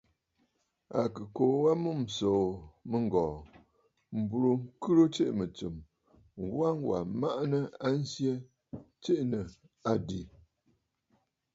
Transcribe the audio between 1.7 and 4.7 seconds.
a mûm ǹsòò mɨ̂ŋgɔ̀ɔ̀ m̀burə